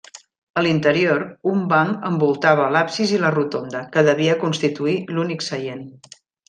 [0.59, 5.91] A l'interior, un banc envoltava l'absis i la rotonda, que devia constituir l'únic seient.